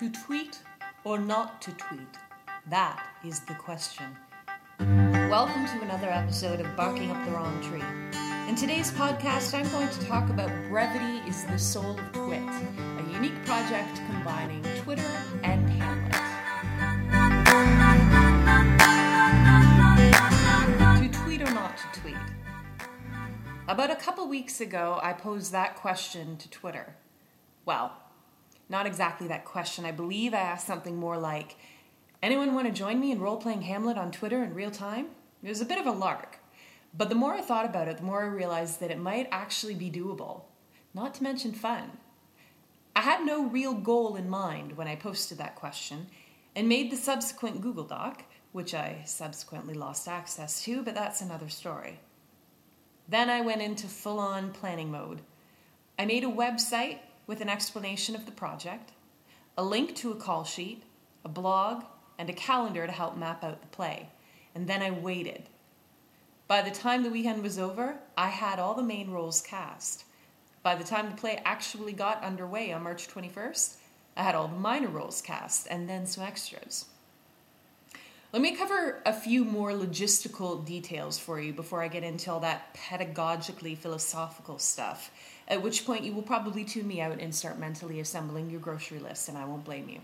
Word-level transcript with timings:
To 0.00 0.08
tweet 0.08 0.58
or 1.04 1.18
not 1.18 1.60
to 1.60 1.72
tweet? 1.72 2.16
That 2.70 3.06
is 3.22 3.40
the 3.40 3.52
question. 3.52 4.16
Welcome 4.78 5.66
to 5.66 5.82
another 5.82 6.08
episode 6.08 6.58
of 6.58 6.74
Barking 6.74 7.10
Up 7.10 7.22
the 7.26 7.32
Wrong 7.32 7.60
Tree. 7.60 7.82
In 8.48 8.54
today's 8.56 8.90
podcast, 8.92 9.52
I'm 9.52 9.68
going 9.68 9.90
to 9.90 10.06
talk 10.06 10.30
about 10.30 10.48
Brevity 10.70 11.28
is 11.28 11.44
the 11.44 11.58
Soul 11.58 11.98
of 11.98 12.12
Twit, 12.12 12.40
a 12.40 13.12
unique 13.12 13.44
project 13.44 14.00
combining 14.06 14.62
Twitter 14.78 15.04
and 15.42 15.68
Hamlet. 15.68 16.14
To 21.12 21.18
tweet 21.24 21.42
or 21.42 21.52
not 21.52 21.76
to 21.76 22.00
tweet? 22.00 22.16
About 23.68 23.90
a 23.90 23.96
couple 23.96 24.26
weeks 24.26 24.62
ago, 24.62 24.98
I 25.02 25.12
posed 25.12 25.52
that 25.52 25.76
question 25.76 26.38
to 26.38 26.48
Twitter. 26.48 26.96
Well, 27.66 27.92
not 28.70 28.86
exactly 28.86 29.28
that 29.28 29.44
question. 29.44 29.84
I 29.84 29.92
believe 29.92 30.32
I 30.32 30.38
asked 30.38 30.66
something 30.66 30.96
more 30.96 31.18
like 31.18 31.56
Anyone 32.22 32.54
want 32.54 32.66
to 32.66 32.72
join 32.72 33.00
me 33.00 33.12
in 33.12 33.20
role 33.20 33.38
playing 33.38 33.62
Hamlet 33.62 33.96
on 33.96 34.12
Twitter 34.12 34.42
in 34.44 34.52
real 34.52 34.70
time? 34.70 35.06
It 35.42 35.48
was 35.48 35.62
a 35.62 35.66
bit 35.66 35.78
of 35.78 35.86
a 35.86 35.90
lark. 35.90 36.38
But 36.96 37.08
the 37.08 37.14
more 37.14 37.32
I 37.32 37.40
thought 37.40 37.64
about 37.64 37.88
it, 37.88 37.96
the 37.96 38.02
more 38.02 38.22
I 38.22 38.26
realized 38.26 38.78
that 38.80 38.90
it 38.90 38.98
might 38.98 39.28
actually 39.32 39.74
be 39.74 39.90
doable, 39.90 40.42
not 40.92 41.14
to 41.14 41.22
mention 41.22 41.52
fun. 41.52 41.92
I 42.94 43.00
had 43.00 43.24
no 43.24 43.46
real 43.46 43.72
goal 43.72 44.16
in 44.16 44.28
mind 44.28 44.76
when 44.76 44.86
I 44.86 44.96
posted 44.96 45.38
that 45.38 45.54
question 45.54 46.08
and 46.54 46.68
made 46.68 46.90
the 46.90 46.96
subsequent 46.96 47.62
Google 47.62 47.84
Doc, 47.84 48.24
which 48.52 48.74
I 48.74 49.02
subsequently 49.06 49.74
lost 49.74 50.08
access 50.08 50.62
to, 50.64 50.82
but 50.82 50.94
that's 50.94 51.22
another 51.22 51.48
story. 51.48 52.00
Then 53.08 53.30
I 53.30 53.40
went 53.40 53.62
into 53.62 53.86
full 53.86 54.18
on 54.18 54.52
planning 54.52 54.90
mode. 54.90 55.20
I 55.98 56.04
made 56.04 56.24
a 56.24 56.28
website 56.28 56.98
with 57.30 57.40
an 57.40 57.48
explanation 57.48 58.16
of 58.16 58.26
the 58.26 58.32
project, 58.32 58.90
a 59.56 59.62
link 59.62 59.94
to 59.94 60.10
a 60.10 60.16
call 60.16 60.42
sheet, 60.42 60.82
a 61.24 61.28
blog, 61.28 61.84
and 62.18 62.28
a 62.28 62.32
calendar 62.32 62.84
to 62.84 62.92
help 62.92 63.16
map 63.16 63.44
out 63.44 63.60
the 63.60 63.68
play. 63.68 64.08
And 64.52 64.66
then 64.66 64.82
I 64.82 64.90
waited. 64.90 65.44
By 66.48 66.60
the 66.60 66.72
time 66.72 67.04
the 67.04 67.08
weekend 67.08 67.44
was 67.44 67.56
over, 67.56 68.00
I 68.18 68.30
had 68.30 68.58
all 68.58 68.74
the 68.74 68.82
main 68.82 69.12
roles 69.12 69.40
cast. 69.40 70.02
By 70.64 70.74
the 70.74 70.82
time 70.82 71.08
the 71.08 71.16
play 71.16 71.40
actually 71.44 71.92
got 71.92 72.24
underway 72.24 72.72
on 72.72 72.82
March 72.82 73.06
21st, 73.06 73.76
I 74.16 74.24
had 74.24 74.34
all 74.34 74.48
the 74.48 74.56
minor 74.56 74.88
roles 74.88 75.22
cast 75.22 75.68
and 75.70 75.88
then 75.88 76.06
some 76.06 76.24
extras. 76.24 76.86
Let 78.32 78.42
me 78.42 78.54
cover 78.54 79.02
a 79.04 79.12
few 79.12 79.44
more 79.44 79.72
logistical 79.72 80.64
details 80.64 81.18
for 81.18 81.40
you 81.40 81.52
before 81.52 81.82
I 81.82 81.88
get 81.88 82.04
into 82.04 82.30
all 82.30 82.38
that 82.40 82.74
pedagogically 82.74 83.76
philosophical 83.76 84.60
stuff, 84.60 85.10
at 85.48 85.62
which 85.62 85.84
point 85.84 86.04
you 86.04 86.12
will 86.12 86.22
probably 86.22 86.64
tune 86.64 86.86
me 86.86 87.00
out 87.00 87.18
and 87.18 87.34
start 87.34 87.58
mentally 87.58 87.98
assembling 87.98 88.48
your 88.48 88.60
grocery 88.60 89.00
list, 89.00 89.28
and 89.28 89.36
I 89.36 89.46
won't 89.46 89.64
blame 89.64 89.88
you. 89.88 89.98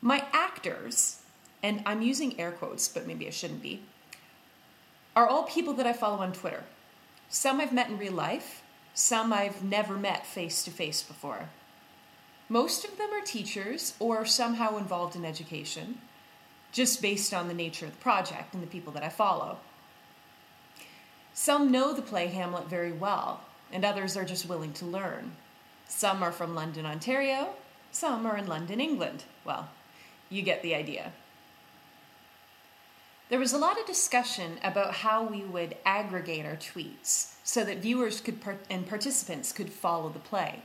My 0.00 0.24
actors, 0.32 1.20
and 1.64 1.82
I'm 1.84 2.00
using 2.00 2.38
air 2.38 2.52
quotes, 2.52 2.86
but 2.86 3.08
maybe 3.08 3.26
I 3.26 3.30
shouldn't 3.30 3.62
be, 3.62 3.82
are 5.16 5.26
all 5.26 5.44
people 5.44 5.74
that 5.74 5.86
I 5.86 5.94
follow 5.94 6.18
on 6.18 6.32
Twitter. 6.32 6.62
Some 7.28 7.60
I've 7.60 7.72
met 7.72 7.88
in 7.88 7.98
real 7.98 8.12
life, 8.12 8.62
some 8.94 9.32
I've 9.32 9.64
never 9.64 9.96
met 9.96 10.24
face 10.24 10.62
to 10.62 10.70
face 10.70 11.02
before. 11.02 11.48
Most 12.48 12.84
of 12.84 12.98
them 12.98 13.10
are 13.12 13.24
teachers 13.24 13.94
or 13.98 14.24
somehow 14.24 14.76
involved 14.76 15.16
in 15.16 15.24
education, 15.24 15.98
just 16.76 17.00
based 17.00 17.32
on 17.32 17.48
the 17.48 17.54
nature 17.54 17.86
of 17.86 17.92
the 17.92 17.98
project 18.02 18.52
and 18.52 18.62
the 18.62 18.66
people 18.66 18.92
that 18.92 19.02
I 19.02 19.08
follow. 19.08 19.56
Some 21.32 21.72
know 21.72 21.94
the 21.94 22.02
play 22.02 22.26
Hamlet 22.26 22.68
very 22.68 22.92
well, 22.92 23.40
and 23.72 23.82
others 23.82 24.14
are 24.14 24.26
just 24.26 24.46
willing 24.46 24.74
to 24.74 24.84
learn. 24.84 25.32
Some 25.88 26.22
are 26.22 26.32
from 26.32 26.54
London, 26.54 26.84
Ontario, 26.84 27.54
some 27.92 28.26
are 28.26 28.36
in 28.36 28.46
London, 28.46 28.78
England. 28.78 29.24
Well, 29.42 29.70
you 30.28 30.42
get 30.42 30.62
the 30.62 30.74
idea. 30.74 31.12
There 33.30 33.38
was 33.38 33.54
a 33.54 33.58
lot 33.58 33.80
of 33.80 33.86
discussion 33.86 34.58
about 34.62 34.96
how 34.96 35.24
we 35.24 35.44
would 35.44 35.78
aggregate 35.86 36.44
our 36.44 36.56
tweets 36.56 37.36
so 37.42 37.64
that 37.64 37.78
viewers 37.78 38.20
could 38.20 38.38
and 38.68 38.86
participants 38.86 39.50
could 39.50 39.72
follow 39.72 40.10
the 40.10 40.18
play. 40.18 40.60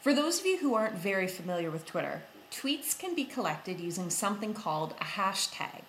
For 0.00 0.14
those 0.14 0.38
of 0.38 0.46
you 0.46 0.58
who 0.58 0.74
aren't 0.74 0.94
very 0.94 1.26
familiar 1.26 1.72
with 1.72 1.84
Twitter, 1.84 2.22
tweets 2.54 2.96
can 2.96 3.14
be 3.14 3.24
collected 3.24 3.80
using 3.80 4.10
something 4.10 4.54
called 4.54 4.94
a 5.00 5.04
hashtag, 5.04 5.82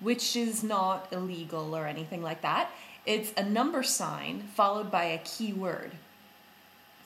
which 0.00 0.34
is 0.34 0.62
not 0.62 1.08
illegal 1.12 1.76
or 1.76 1.86
anything 1.86 2.22
like 2.22 2.40
that. 2.42 2.70
It's 3.04 3.32
a 3.36 3.44
number 3.44 3.82
sign 3.82 4.42
followed 4.54 4.90
by 4.90 5.04
a 5.04 5.18
keyword. 5.18 5.92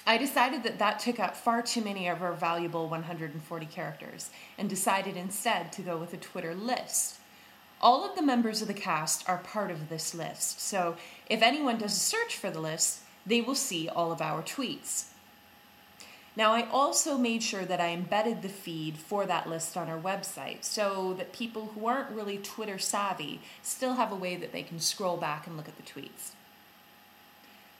I 0.06 0.16
decided 0.16 0.62
that 0.62 0.78
that 0.78 0.98
took 0.98 1.20
up 1.20 1.36
far 1.36 1.60
too 1.60 1.82
many 1.82 2.08
of 2.08 2.22
our 2.22 2.32
valuable 2.32 2.88
140 2.88 3.66
characters 3.66 4.30
and 4.56 4.68
decided 4.68 5.16
instead 5.16 5.72
to 5.72 5.82
go 5.82 5.98
with 5.98 6.14
a 6.14 6.16
Twitter 6.16 6.54
list. 6.54 7.16
All 7.82 8.08
of 8.08 8.16
the 8.16 8.22
members 8.22 8.62
of 8.62 8.68
the 8.68 8.74
cast 8.74 9.28
are 9.28 9.38
part 9.38 9.70
of 9.70 9.88
this 9.88 10.14
list, 10.14 10.60
so 10.60 10.96
if 11.28 11.42
anyone 11.42 11.78
does 11.78 11.92
a 11.92 12.00
search 12.00 12.36
for 12.36 12.50
the 12.50 12.60
list, 12.60 13.00
they 13.26 13.40
will 13.40 13.54
see 13.54 13.88
all 13.88 14.12
of 14.12 14.22
our 14.22 14.42
tweets. 14.42 15.06
Now, 16.36 16.52
I 16.52 16.68
also 16.70 17.18
made 17.18 17.42
sure 17.42 17.64
that 17.64 17.80
I 17.80 17.88
embedded 17.88 18.42
the 18.42 18.48
feed 18.48 18.96
for 18.96 19.26
that 19.26 19.48
list 19.48 19.76
on 19.76 19.88
our 19.88 19.98
website 19.98 20.64
so 20.64 21.12
that 21.14 21.32
people 21.32 21.72
who 21.74 21.86
aren't 21.86 22.10
really 22.10 22.38
Twitter 22.38 22.78
savvy 22.78 23.40
still 23.62 23.94
have 23.94 24.12
a 24.12 24.16
way 24.16 24.36
that 24.36 24.52
they 24.52 24.62
can 24.62 24.78
scroll 24.78 25.16
back 25.16 25.46
and 25.46 25.56
look 25.56 25.68
at 25.68 25.76
the 25.76 25.82
tweets. 25.82 26.32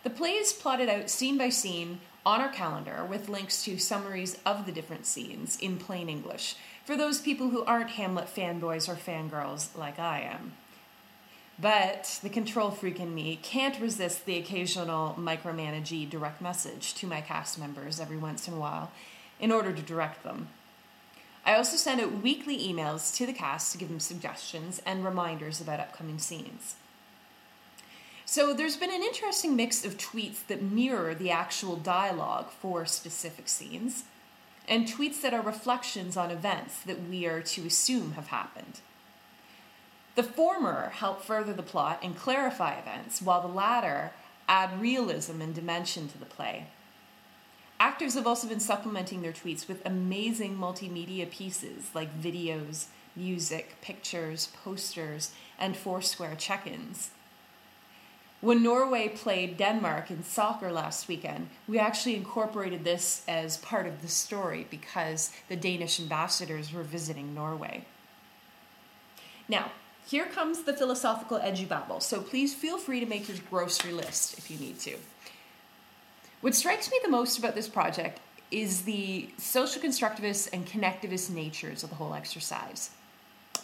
The 0.03 0.11
play 0.11 0.33
is 0.33 0.53
plotted 0.53 0.88
out 0.88 1.11
scene 1.11 1.38
by 1.38 1.50
scene 1.50 2.00
on 2.27 2.41
our 2.41 2.49
calendar 2.49 3.05
with 3.05 3.28
links 3.28 3.65
to 3.65 3.78
summaries 3.78 4.38
of 4.44 4.67
the 4.67 4.72
different 4.72 5.06
scenes 5.06 5.59
in 5.61 5.77
plain 5.77 6.09
English 6.09 6.56
for 6.84 6.97
those 6.97 7.21
people 7.21 7.50
who 7.50 7.65
aren't 7.65 7.91
Hamlet 7.91 8.27
fanboys 8.27 8.88
or 8.88 8.94
fangirls 8.94 9.77
like 9.77 9.99
I 9.99 10.21
am. 10.21 10.55
But 11.60 12.21
the 12.22 12.31
control 12.31 12.71
freak 12.71 13.00
in 13.00 13.15
me 13.15 13.38
can't 13.43 13.81
resist 13.81 14.25
the 14.25 14.38
occasional 14.38 15.15
micromanagey 15.19 16.09
direct 16.09 16.41
message 16.41 16.94
to 16.94 17.06
my 17.06 17.21
cast 17.21 17.59
members 17.59 18.00
every 18.00 18.16
once 18.16 18.48
in 18.48 18.54
a 18.54 18.59
while 18.59 18.93
in 19.38 19.53
order 19.53 19.72
to 19.72 19.82
direct 19.82 20.22
them. 20.22 20.49
I 21.44 21.54
also 21.54 21.76
send 21.76 22.00
out 22.00 22.22
weekly 22.22 22.59
emails 22.59 23.15
to 23.16 23.26
the 23.26 23.32
cast 23.32 23.72
to 23.72 23.78
give 23.78 23.88
them 23.88 24.00
suggestions 24.00 24.81
and 24.87 25.04
reminders 25.04 25.60
about 25.60 25.81
upcoming 25.81 26.19
scenes. 26.19 26.76
So 28.25 28.54
there's 28.54 28.76
been 28.76 28.93
an 28.93 29.03
interesting 29.03 29.56
mix 29.56 29.84
of 29.84 29.99
tweets 29.99 30.47
that 30.47 30.62
mirror 30.62 31.15
the 31.15 31.31
actual 31.31 31.76
dialogue 31.76 32.50
for 32.50 32.87
specific 32.87 33.49
scenes, 33.49 34.04
and 34.69 34.87
tweets 34.87 35.20
that 35.22 35.34
are 35.34 35.43
reflections 35.43 36.16
on 36.16 36.31
events 36.31 36.81
that 36.84 37.09
we 37.09 37.26
are 37.26 37.41
to 37.43 37.66
assume 37.66 38.12
have 38.12 38.28
happened. 38.28 38.81
The 40.20 40.26
former 40.26 40.91
help 40.97 41.25
further 41.25 41.54
the 41.54 41.62
plot 41.62 42.00
and 42.03 42.14
clarify 42.14 42.78
events, 42.78 43.22
while 43.22 43.41
the 43.41 43.48
latter 43.48 44.12
add 44.47 44.78
realism 44.78 45.41
and 45.41 45.54
dimension 45.54 46.08
to 46.08 46.19
the 46.19 46.26
play. 46.26 46.66
Actors 47.78 48.12
have 48.16 48.26
also 48.26 48.47
been 48.47 48.60
supplementing 48.60 49.22
their 49.22 49.32
tweets 49.32 49.66
with 49.66 49.81
amazing 49.82 50.58
multimedia 50.58 51.31
pieces 51.31 51.88
like 51.94 52.20
videos, 52.20 52.88
music, 53.16 53.76
pictures, 53.81 54.50
posters, 54.62 55.32
and 55.58 55.75
Foursquare 55.75 56.37
check 56.37 56.66
ins. 56.66 57.12
When 58.42 58.62
Norway 58.62 59.08
played 59.08 59.56
Denmark 59.56 60.10
in 60.10 60.22
soccer 60.22 60.70
last 60.70 61.08
weekend, 61.08 61.48
we 61.66 61.78
actually 61.78 62.16
incorporated 62.16 62.84
this 62.84 63.25
as 63.26 63.56
part 63.56 63.87
of 63.87 64.02
the 64.02 64.08
story 64.08 64.66
because 64.70 65.32
the 65.48 65.56
Danish 65.56 65.98
ambassadors 65.98 66.75
were 66.75 66.82
visiting 66.82 67.34
Norway. 67.34 67.87
Now, 69.48 69.72
here 70.06 70.27
comes 70.27 70.62
the 70.62 70.72
philosophical 70.72 71.38
edgy 71.38 71.66
edubabble, 71.66 72.03
so 72.03 72.21
please 72.21 72.55
feel 72.55 72.78
free 72.78 73.00
to 73.00 73.06
make 73.06 73.28
your 73.28 73.37
grocery 73.49 73.93
list 73.93 74.38
if 74.38 74.50
you 74.50 74.59
need 74.59 74.78
to. 74.81 74.97
What 76.41 76.55
strikes 76.55 76.91
me 76.91 76.99
the 77.02 77.11
most 77.11 77.38
about 77.38 77.55
this 77.55 77.69
project 77.69 78.20
is 78.50 78.82
the 78.82 79.29
social 79.38 79.82
constructivist 79.82 80.49
and 80.52 80.67
connectivist 80.67 81.31
natures 81.31 81.85
of 81.85 81.91
the 81.91 81.97
whole 81.97 82.14
exercise. 82.14 82.91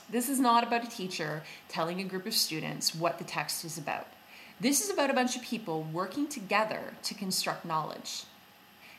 This 0.08 0.28
is 0.28 0.38
not 0.38 0.62
about 0.62 0.84
a 0.84 0.90
teacher 0.90 1.42
telling 1.68 2.00
a 2.00 2.04
group 2.04 2.26
of 2.26 2.34
students 2.34 2.94
what 2.94 3.18
the 3.18 3.24
text 3.24 3.64
is 3.64 3.76
about. 3.76 4.06
This 4.60 4.80
is 4.80 4.90
about 4.90 5.10
a 5.10 5.14
bunch 5.14 5.36
of 5.36 5.42
people 5.42 5.82
working 5.92 6.28
together 6.28 6.94
to 7.02 7.14
construct 7.14 7.64
knowledge. 7.64 8.24